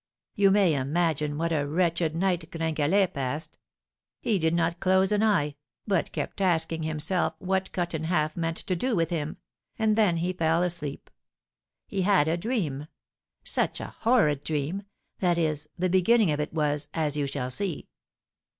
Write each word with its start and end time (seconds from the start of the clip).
You 0.33 0.49
may 0.49 0.73
imagine 0.73 1.37
what 1.37 1.53
a 1.53 1.67
wretched 1.67 2.15
night 2.15 2.49
Gringalet 2.49 3.13
passed. 3.13 3.59
He 4.19 4.39
did 4.39 4.55
not 4.55 4.79
close 4.79 5.11
an 5.11 5.21
eye, 5.21 5.57
but 5.85 6.11
kept 6.11 6.41
asking 6.41 6.81
himself 6.81 7.35
what 7.37 7.71
Cut 7.71 7.93
in 7.93 8.05
Half 8.05 8.35
meant 8.35 8.57
to 8.57 8.75
do 8.75 8.95
with 8.95 9.11
him, 9.11 9.37
and 9.77 9.95
then 9.95 10.17
he 10.17 10.33
fell 10.33 10.63
asleep. 10.63 11.11
He 11.85 12.01
had 12.01 12.27
a 12.27 12.35
dream, 12.35 12.87
such 13.43 13.79
a 13.79 13.95
horrid 13.99 14.43
dream, 14.43 14.81
that 15.19 15.37
is, 15.37 15.67
the 15.77 15.87
beginning 15.87 16.31
of 16.31 16.39
it 16.39 16.51
was, 16.51 16.89
as 16.95 17.15
you 17.15 17.27
shall 17.27 17.51
see. 17.51 17.87